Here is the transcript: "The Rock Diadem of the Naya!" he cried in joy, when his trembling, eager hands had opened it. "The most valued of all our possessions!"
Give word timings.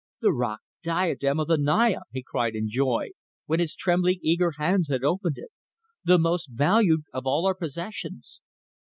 "The 0.21 0.31
Rock 0.33 0.61
Diadem 0.81 1.39
of 1.39 1.47
the 1.47 1.59
Naya!" 1.59 1.99
he 2.11 2.23
cried 2.23 2.55
in 2.55 2.67
joy, 2.69 3.09
when 3.45 3.59
his 3.59 3.75
trembling, 3.75 4.17
eager 4.23 4.53
hands 4.57 4.87
had 4.89 5.03
opened 5.03 5.37
it. 5.37 5.51
"The 6.03 6.17
most 6.17 6.47
valued 6.47 7.03
of 7.13 7.27
all 7.27 7.45
our 7.45 7.53
possessions!" 7.53 8.41